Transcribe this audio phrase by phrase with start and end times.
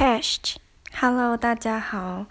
[0.00, 2.24] Podcast，Hello，大家好。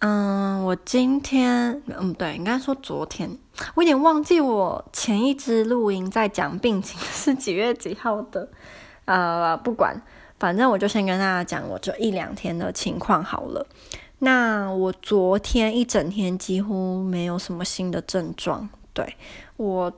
[0.00, 3.38] 嗯，我今天，嗯，对，应该说昨天，
[3.74, 8.46] 我有点忘记我前一支录音在讲病情是几月几号的。
[9.06, 9.98] 呃，不管，
[10.38, 13.66] 反正我就先跟大家讲我这一两天的情况好了。
[14.18, 19.16] 那我昨天一整天几乎没有什么新的症状，对，
[19.56, 19.90] 我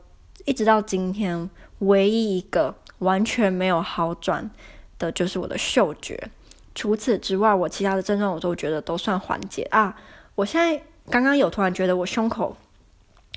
[0.45, 1.51] 一直到今天，
[1.81, 4.49] 唯一一个完全没有好转
[5.01, 6.31] 的就是我的嗅觉，
[6.79, 9.97] 除此之外，我其他的症状我都觉得都算缓解啊。
[10.37, 10.81] 我现在
[11.11, 12.57] 刚刚有突然觉得我胸口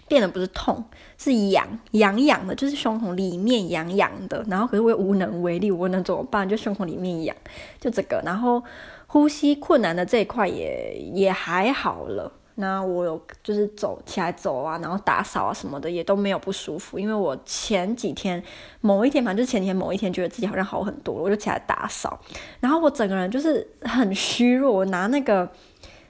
[0.07, 0.85] 变得不是痛，
[1.17, 4.45] 是痒痒痒的，就是胸口里面痒痒的。
[4.47, 6.47] 然后可是我又无能为力，我能怎么办？
[6.47, 7.35] 就胸口里面痒，
[7.79, 8.21] 就这个。
[8.23, 8.61] 然后
[9.07, 12.31] 呼吸困难的这一块也也还好了。
[12.61, 18.41] 那我有就是走起来走啊，然后打扫啊什么的也都没有不舒服，因为我前几天
[18.79, 22.17] 某一天，反正就是前几天某一天觉得自己好像好很多了，我就起来打扫，
[22.59, 25.49] 然后我整个人就是很虚弱，我拿那个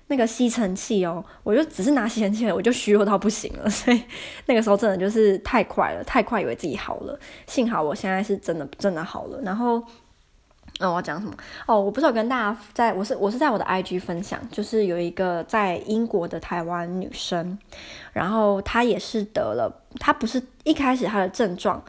[0.07, 4.03] 那个吸尘器哦，我就只是拿吸尘器，我就虚弱到不行了， 所以
[4.45, 7.17] 那个时候真的就是太快了，太快以为自己好了，
[7.47, 9.81] 幸好我现在是真的真的好了，然后。
[10.81, 11.33] 那、我要讲什么？
[11.67, 17.57] 哦，我不是有跟大家在，我是我是在我的 IG 分享，就是有一个在英国的台湾女生，
[18.11, 21.81] 然后她也是得了，她不是一开始她的症状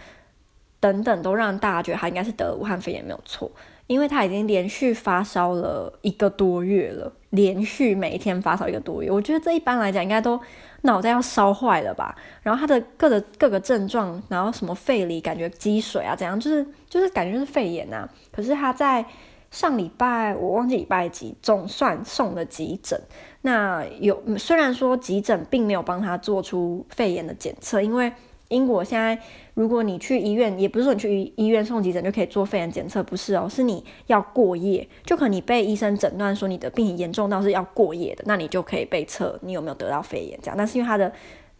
[0.78, 3.50] 等等都让大家觉得她应该是得了武汉肺炎没有错，
[3.86, 10.38] 因为她已经连续发烧了一个多月了，连续每一天发烧一个多月，我觉得这一般来讲应该都。
[10.82, 12.14] 脑袋要烧坏了吧？
[12.42, 16.38] 然后他的各的各个症状，然后什么肺里感觉积水啊，怎样？
[16.38, 18.08] 就是就是感觉就是肺炎呐、啊。
[18.30, 19.04] 可是他在
[19.50, 23.00] 上礼拜，我忘记礼拜几，总算送了急诊。
[23.42, 28.12] 那有虽然说急诊并没有帮他做出肺炎的检测，因为。
[28.52, 29.18] 英国现在，
[29.54, 40.54] 如果你去医院，也不是说你去医院送急诊就可以做肺炎检测，不是哦，是你要过夜，就可能你被医生诊断说你的病情严重到是要过夜的，那你就可以被测你有没有得到肺炎这样。
[40.56, 41.10] 但是因为他的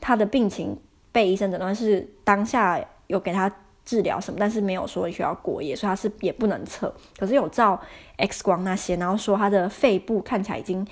[0.01, 0.79] 他的病情
[1.11, 3.51] 被医生诊断是当下有给他
[3.85, 6.95] 治疗什么，但是没有说需要过夜，所以他是也不能测。
[7.19, 7.81] 可是有照
[8.19, 10.87] X 光那些，然后说他的肺部看起来已经。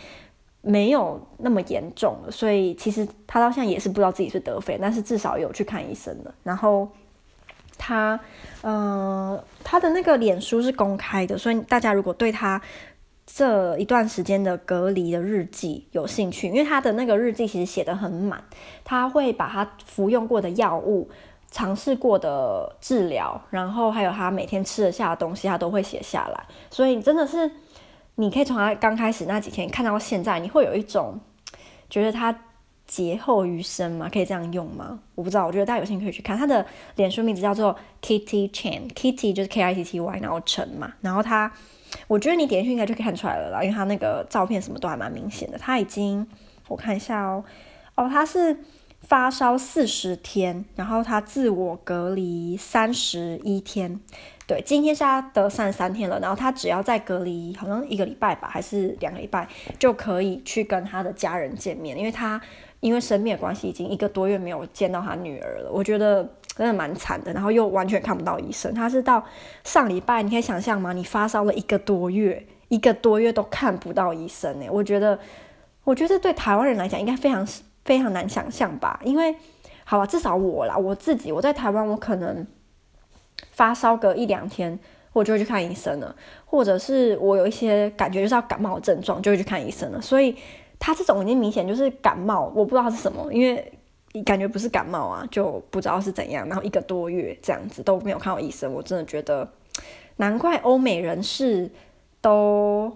[0.63, 6.35] 没有那么严重了，所以其实他到现在也是不知道自己是得肺，但是至少有去看医生了。
[6.43, 6.87] 然后
[7.79, 8.21] 他，
[8.61, 12.61] 嗯、呃，他的那个脸书是公开的，所以大家如果对他
[13.27, 18.45] 这一段时间的隔离的日记有兴趣，因为他的那个日记其实写得很满，
[18.85, 21.09] 他会把他服用过的药物、
[21.51, 27.51] 尝试过的治疗，然后还有他每天吃得下的东西，他都会写下来，所以真的是。
[28.21, 31.19] 你可以从他刚开始那几天看到现在，你会有一种
[31.89, 32.39] 觉得他
[32.87, 34.11] 劫后余生吗？
[34.13, 34.99] 可以这样用吗？
[35.15, 36.65] 我不知道，我觉得大家有兴趣可以去看他的
[36.97, 41.51] 脸书名字叫做 Kitty Chen，Kitty 就是 K I T T Y，然后陈嘛，然后他，
[42.09, 45.57] 我觉得你点进去应该就可以看出来了啦，因为他那个照片什么都还蛮明显的。
[45.57, 46.29] 他已经，
[46.69, 47.43] 我看一下哦，
[47.95, 48.55] 哦，他是
[49.11, 53.99] 发烧四十天，然后他自我隔离三十一天。
[54.47, 59.49] 对，今天是他得三十三天了，然后他只要再隔离，好像一个礼拜吧，还是两个礼拜，
[59.81, 61.99] 就可以去跟他的家人见面。
[61.99, 62.41] 因为他
[62.79, 65.73] 因为生病的关系，已经一个多月没有见到他女儿了。
[65.73, 66.23] 我觉得
[66.55, 68.73] 真的蛮惨的，然后又完全看不到医生。
[68.73, 69.25] 他是到
[69.65, 70.93] 上礼拜，你可以想象吗？
[70.93, 74.69] 你发烧了一个多月，一个多月都看不到医生呢。
[74.71, 75.19] 我觉得，
[75.83, 77.45] 我觉得对台湾人来讲，应该非常
[77.91, 79.01] 非常难想象吧？
[79.03, 79.35] 因为，
[79.85, 82.47] 好吧，至少我啦，我自己我在台湾，我可能。
[83.53, 84.79] 发烧个一两天，
[85.13, 86.15] 我就会去看医生了，
[86.45, 90.01] 或者是我有一些感觉就是要感冒的症状，就会去看医生了。
[90.01, 90.37] 所以
[90.79, 93.73] 他这种已经明显就是感冒，我不知道是什么，因为
[94.25, 96.47] 感觉不是感冒啊，就不知道是怎样。
[96.49, 99.49] 然后一个多月这样子都没有看到医生，我真的觉得
[100.17, 101.71] 难怪欧美人士
[102.21, 102.93] 都。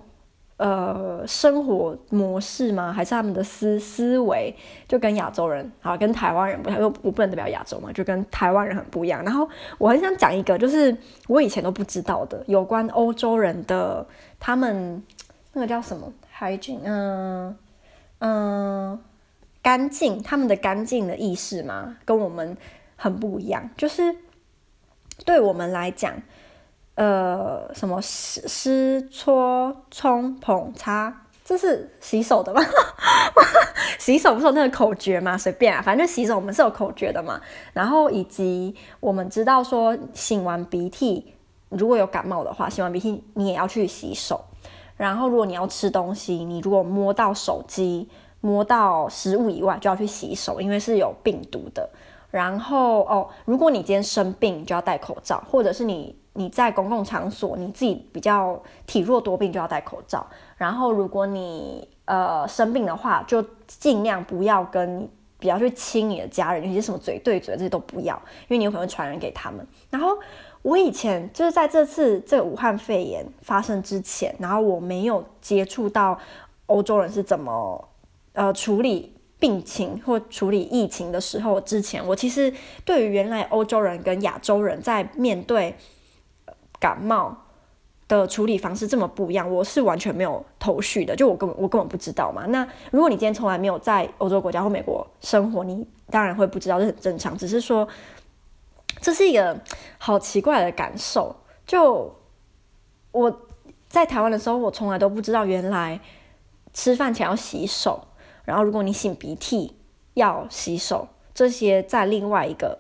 [0.57, 2.93] 呃，生活模式吗？
[2.93, 4.55] 还是他们的思思维
[4.87, 9.25] 就跟亚洲人，好，跟台湾人不太，因为我不能代表亚洲嘛，就跟台湾人很不一样。
[9.25, 9.49] 然后
[9.79, 14.07] 我很想讲一个，就是我以前都不知道的，有关欧洲人的
[14.39, 15.03] 他们
[15.55, 17.57] 那个叫什么 hygiene，嗯
[18.21, 19.01] 嗯，
[19.61, 22.57] 干净，他们的干净的意识嘛，跟我们
[22.95, 23.69] 很不一样。
[23.77, 24.15] 就是
[25.25, 26.15] 对我们来讲。
[26.95, 32.61] 呃，什么湿湿搓冲捧擦，这是洗手的吗？
[33.99, 35.37] 洗手不是有那个口诀吗？
[35.37, 37.41] 随便啊，反正洗手我们是有口诀的嘛。
[37.73, 41.35] 然后以及我们知道说，擤完鼻涕
[41.71, 44.45] 如果有感冒的话，擤完鼻涕你也要去洗手。
[44.97, 48.09] 然后如果你要吃东西，你如果摸到手机、
[48.41, 51.91] 摸到食物以外，就要去洗手，因为是有病毒的。
[52.35, 56.15] 然后哦，如果你今天生病，你就要戴口罩，或者是你。
[56.37, 60.27] 你在公共场所，你自己比较体弱多病就要戴口罩。
[60.57, 65.09] 然后如果你呃生病的话，就尽量不要跟你
[65.39, 69.65] 比较去亲你的家人，有些什么嘴对嘴这些都不要，因为你有可能会传染给他们。
[69.91, 70.19] 然后
[70.63, 76.19] 我以前就是在这次这个武汉肺炎发生之前，然后我没有接触到
[76.67, 77.89] 欧洲人是怎么
[78.33, 82.51] 呃处理病情或处理疫情的时候之前，我其实
[82.83, 85.77] 对于原来欧洲人跟亚洲人在面对
[86.81, 87.37] 感冒
[88.09, 91.15] 的处理方式这么不一样，我是完全没有头绪的。
[91.15, 92.47] 就我根本我根本不知道嘛。
[92.47, 97.37] 那如果你今天从来没有在欧洲国家或美国生活，你当然会不知道，这很正常。
[97.37, 97.87] 只是说，
[99.03, 99.61] 这是一个
[99.99, 101.37] 好奇怪的感受。
[101.67, 102.17] 就
[103.13, 103.43] 我
[103.91, 106.01] 在台湾的时候，我从来都不知道原来
[106.73, 108.03] 吃饭前要洗手，
[108.45, 109.75] 然后如果你擤鼻涕
[110.15, 112.79] 要洗手，这些在另外一个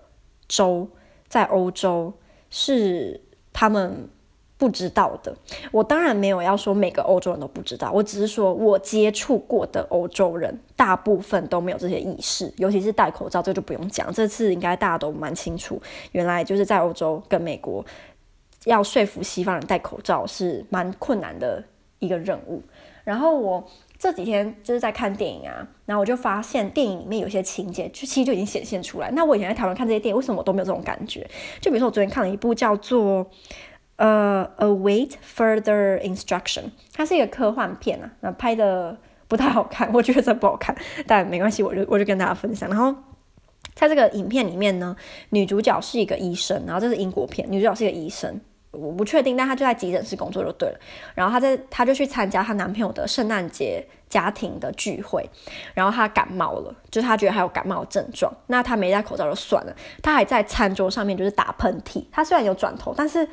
[0.49, 0.89] 州，
[1.29, 2.13] 在欧洲
[2.51, 3.21] 是。
[3.57, 4.11] 他们
[4.59, 5.33] 不知道的，
[5.71, 14.13] 我当然没有要说每个欧洲人都不知道，我只是说我接触过的欧洲人大部分都没有这些意识，尤其是戴口罩，这就不用讲。
[14.13, 17.87] 这次应该大家都蛮清楚，原来就是在欧洲跟美国
[18.65, 21.63] 要说服西方人戴口罩是蛮困难的
[22.01, 22.61] 一个任务。
[23.05, 23.65] 然后我。
[23.99, 29.11] 这几天就是在看电影啊，然后我就发现电影里面有些情节，就其实就已经显现出来。
[29.13, 31.27] 那我以前在台湾看这些电影，为什么我都没有这种感觉？
[31.61, 33.31] 就比如说我昨天看了一部叫做
[33.97, 36.63] 呃《Await Further Instruction》，
[36.93, 40.77] 它是一个科幻片啊，那拍的不太好看，我觉得这不好看，
[41.07, 42.69] 但没关系，我就我就跟大家分享。
[42.69, 42.95] 然后
[43.75, 44.95] 在这个影片里面呢，
[45.31, 48.41] 女主角是一个医生，然后这是英国片，女主角是一个医生。
[48.75, 50.79] 我不确定，但她就在急诊室工作就对了。
[51.15, 55.29] 然后她在，她就去参加她男朋友的圣诞节家庭的聚会。
[55.75, 58.33] 然后她感冒了，就是她觉得还有感冒症状。
[58.49, 62.05] 那她没戴口罩就算了，她还在餐桌上面就是打喷嚏。
[62.11, 63.27] 她虽然有转头，但是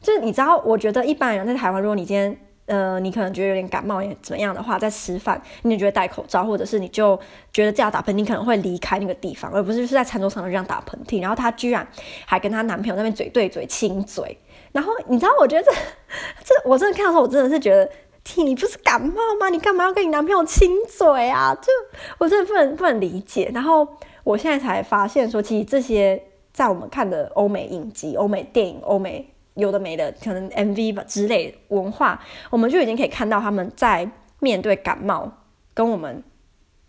[0.00, 2.36] 就是你知道，我觉得一般人在台湾，如果你今天
[2.66, 7.18] 呃你可能觉得有点感冒也怎么样的话，在吃饭你就觉得戴口罩，或者是你就
[7.52, 11.20] 觉得这样打喷嚏，可能会离开那个地方，而不是是在餐桌上这样打喷嚏。
[11.20, 11.86] 然后她居然
[12.24, 14.38] 还跟她男朋友那边嘴对嘴亲嘴。
[14.72, 15.72] 然后你知道，我觉得这
[16.44, 17.90] 这我真的看到时候，我真的是觉得，
[18.22, 19.48] 天，你不是感冒吗？
[19.48, 21.54] 你干嘛要跟你男朋友亲嘴啊？
[21.54, 21.72] 就
[22.18, 23.50] 我真的不能不能理解。
[23.52, 23.86] 然后
[24.22, 26.22] 我现在才发现说，其实这些
[26.52, 34.08] 在我们看的欧美影集、欧美电影、欧美有的没的，可能 MV 吧之类文化，我们就已经可以看到他们在
[34.38, 35.30] 面对感冒，
[35.74, 36.22] 跟我们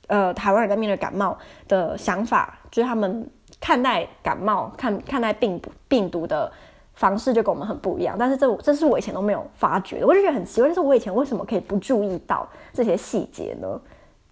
[0.08, 1.38] 呃台湾人在面对感冒
[1.68, 3.28] 的想法，就是他们
[3.60, 6.52] 看待感冒、看看待病毒病毒的。
[6.94, 13.82] 方式就跟我们很不一样，但是这这是我以前都没有发觉的，我就觉得很奇怪，就是我以前为什么可以不注意到这些细节呢？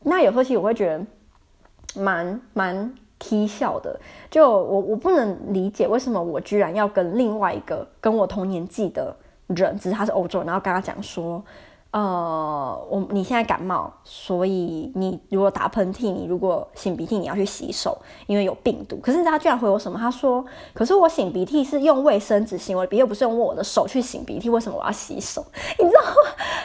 [0.02, 9.16] 那有时候其实我会觉得蛮蛮蹊跷的，就我我不能理解为什么我居然要跟另外一个跟我同年纪的
[9.48, 11.44] 人，只是他是欧洲人，然后跟他讲说。
[11.92, 17.98] 呃，我你现在感冒，所以你如果打喷嚏，你如果擤鼻涕，你要去洗手，
[18.28, 18.98] 因为有病毒。
[18.98, 19.98] 可是他居然回我什么？
[19.98, 25.44] 他说：“可是我擤鼻涕是用卫生纸擤我的鼻，又不是用我的手去擤鼻涕，为什么我要洗手？”
[25.80, 26.02] 你知道？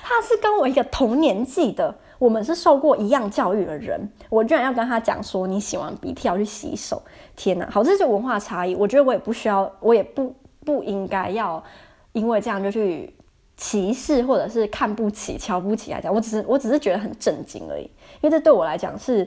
[0.03, 3.99] 他是跟我一个同年纪的，我们是受过一样教育的人，
[4.29, 7.03] 我居然要跟他讲说，你擤完鼻涕要去洗手。
[7.35, 8.75] 天哪，好，这就文化差异。
[8.75, 10.35] 我觉得我也不需要，我也不
[10.67, 11.65] 不应该要
[12.13, 13.17] 因为这样就去。
[13.57, 17.85] 歧视或者是看不起、瞧不起来讲，我只是我只是觉得很震惊而已，
[18.21, 19.27] 因为这对我来讲是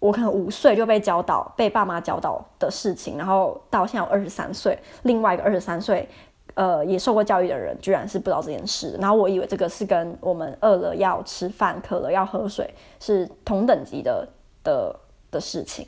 [0.00, 6.08] 我可能五岁就被教导、被爸妈教导的事情，然后到现在我二十三岁，另外一个二十三岁，
[6.54, 14.28] 呃，也受过教育的人，居然是不知道这件事，然后我以为这个是跟我们饿了要吃饭、渴了要喝水是同等级的
[14.64, 14.96] 的
[15.30, 15.86] 的事情，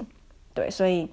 [0.55, 1.11] 对，所以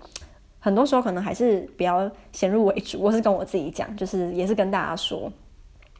[0.59, 5.31] 很多时候可能还是比较先入为主，我是跟我自己讲，就是也是跟大家说。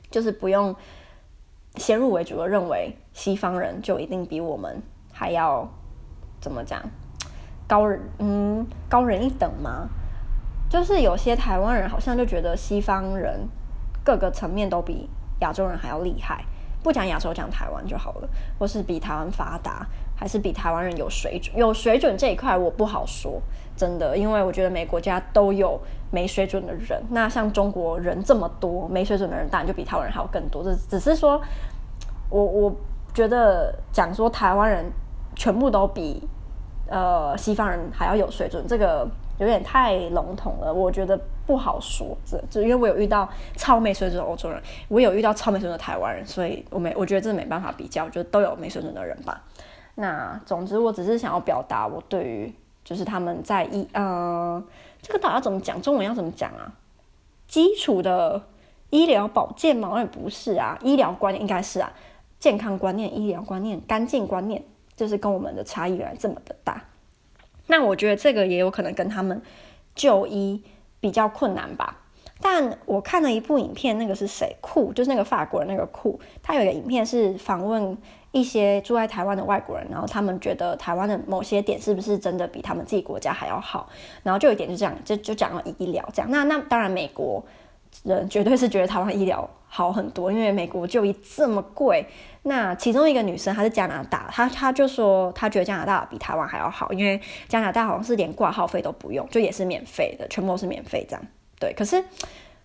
[0.10, 0.76] 就是不用
[1.76, 5.70] 先入为主的认为西方人就一定比我们还要
[6.42, 6.82] 怎么讲
[7.68, 9.88] 高人，嗯，高人一等吗？
[10.70, 13.48] 就是有些台湾人好像就觉得西方人
[14.04, 15.10] 各个层面都比
[15.42, 16.44] 亚洲人还要厉害。
[16.82, 19.86] 不讲亚洲，讲台湾就好了，或是比台湾发达，
[20.20, 21.56] 还是比台湾人有水准？
[21.56, 23.42] 有水准这一块我不好说，
[23.78, 25.80] 真的，因为我觉得每个国家都有
[26.12, 27.02] 没水准的人。
[27.12, 30.62] 那像中国人这么多，没水准的人当然就比台湾人还要更多。
[30.62, 31.42] 这只是说，
[32.30, 32.76] 我我
[33.14, 34.92] 觉得讲说台湾人
[35.38, 36.28] 全部都比
[36.90, 39.08] 呃西方人还要有水准，这个。
[39.40, 42.08] 有点太笼统了，我觉得不好说。
[42.26, 49.42] 这就因为我有遇到超没水准的欧洲人，我有遇到超没水准的台湾人，所以我没我觉得这没办法比较，就都有没水准的人吧。
[50.00, 52.54] 那总之，我只是想要表达我对于
[52.86, 54.64] 就是他们在医呃
[55.02, 56.72] 这个到底要怎么讲，中文要怎么讲啊？
[57.50, 58.42] 基础的
[58.92, 61.92] 医疗保健嘛，也不是啊，医疗观念应该是啊，
[62.40, 64.64] 健康观念、医疗观念、干净观念，
[64.96, 66.82] 就是跟我们的差异原来这么的大。
[67.68, 69.42] 那我觉得这个也有可能跟他们
[69.94, 70.64] 就医
[71.02, 71.98] 比较困难吧。
[72.42, 74.56] 但我看了一部影片，那个是谁？
[74.62, 77.98] 酷，就是那个法国人那个酷，他有一个影片是访问
[78.32, 83.90] 一些住在台湾的外国人，然后他们觉得台湾的某些点是不是真的比他们自己国家还要好？
[84.24, 86.32] 然后就有一点就这样，就就讲了医疗这样。
[86.32, 87.44] 那那当然，美国
[88.04, 92.06] 人绝对是觉得台湾医疗好很多，因为美国就医这么贵。
[92.44, 97.20] 那其中一个女生她是加拿大，她她就说她觉得加拿大比台湾还要好，因为
[97.50, 101.22] 加拿大好像是连挂号费都不用，就也是免费的，全部都是免费这样。
[101.60, 102.02] 对，可是，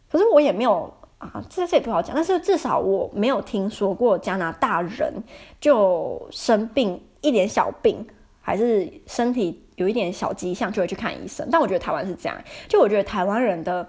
[0.08, 2.14] 可是我也没有啊，这这也不好讲。
[2.14, 5.12] 但是至少我没有听说过加拿大人
[5.60, 8.06] 就生病一点小病，
[8.40, 11.48] 还是身体有一点小迹象就会去看医生。
[11.50, 13.88] 但我觉得台湾是这样，就我觉得台湾人的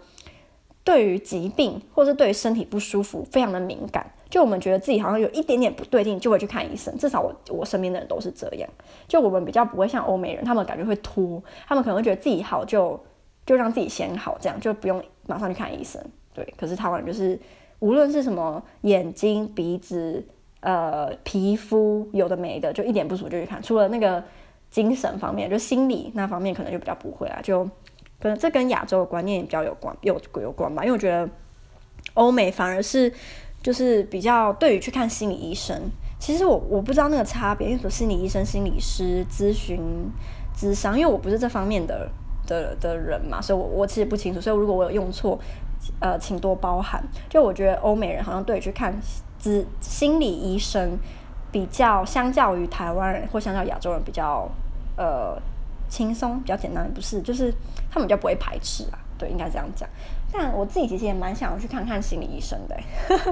[0.83, 6.97] 对于疾病或是对于身体不舒服非常的敏感，就我们觉得自己好像有一点点不对劲就会去看医生。
[6.97, 8.67] 至少我我身边的人都是这样，
[9.07, 12.99] 就我们比较不会像欧美人，他们感觉会拖，他们可能会觉得自己好就。
[13.45, 16.01] 就让自己先好，这样就不用马上去看医生。
[16.33, 17.39] 对，可是台湾就是
[17.79, 20.25] 无论是什么眼睛、鼻子、
[20.61, 23.61] 呃皮肤，有的没的，就一点不舒服就去看。
[23.61, 24.23] 除了那个
[24.69, 27.39] 精神方面，就心理那方面可能就比较不会啊。
[27.43, 27.63] 就
[28.19, 30.83] 可能这跟亚洲的观念也比较有关，有有关吧。
[30.83, 31.29] 因为我觉得
[32.15, 33.13] 欧美反而是
[33.61, 35.79] 就是比较对于去看心理医生，
[36.19, 39.79] 其实我我不知道那个差别，因为说心理医生、心理师咨询、
[40.57, 42.09] 咨商，因为我不是这方面的。
[42.45, 45.39] 的的人嘛，所以我我其实不清楚，所以如果我有用错，
[45.99, 47.03] 呃，请多包涵。
[47.29, 48.93] 就我觉得欧美人好像对去看
[49.41, 50.97] 咨心理医生
[51.51, 54.49] 比较，相较于台湾人或相较亚洲人比较
[54.97, 55.37] 呃
[55.87, 57.53] 轻松，比较简单，不是，就是
[57.91, 59.87] 他们比较不会排斥啊，对，应该这样讲。
[60.33, 62.77] 但我自己其实也蛮想要去看看心理医生的，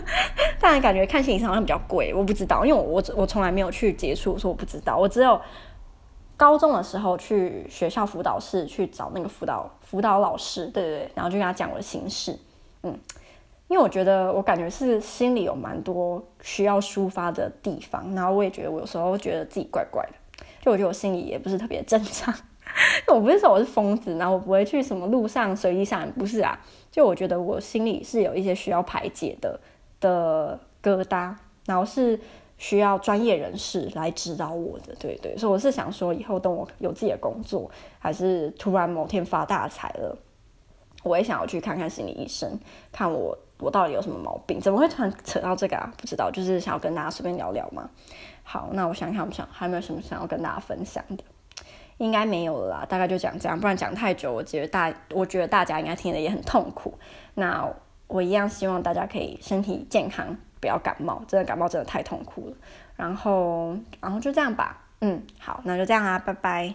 [0.59, 5.39] 但感觉看心理医生好像比较贵，我不知道，因为我我我从来没有去接触，所以我不知道，我只有。
[6.43, 12.37] 高中的时候去学校辅导室去找那个辅导辅导老师，对对对，然后就跟他讲我的心事，
[12.81, 12.99] 嗯，
[13.69, 22.33] 因为我觉得我感觉是心里有蛮多需要抒发的地方，然后我也觉得我有时候觉得自己怪怪的，就我觉得我心里也不是特别正常，
[23.07, 26.59] 我不是说我是疯子，然后我不会去什么路上随意散，不是啊，
[26.91, 29.57] 就我觉得我心里是有一些需要排解的
[30.01, 31.33] 的疙瘩，
[31.65, 32.19] 然后是。
[32.63, 40.17] 需要专业人士来指导我的，对对，所以我是想说，以后等我有自己的工作，还是突然某天发大财了，
[41.03, 42.57] 我也想要去看看心理医生，
[42.89, 44.61] 看我我到底有什么毛病？
[44.61, 45.91] 怎么会突然扯到这个啊？
[45.97, 47.89] 不知道， 就是想要跟大家随便聊聊嘛。
[48.43, 51.23] 好，那我想想，我想还有没有什么想要跟大家分享的，
[51.97, 56.93] 应该没有了啦，大概就讲这样，不然讲太久，我觉得大我觉得大家应该听得也很痛苦。
[57.33, 57.69] 那
[58.07, 60.37] 我一样希望大家可以身体健康。
[60.63, 62.55] 不要感冒，真的感冒真的太痛苦了。
[62.95, 64.77] 然后，然后就这样吧。
[65.01, 66.73] 嗯，好，那就这样啊，拜拜。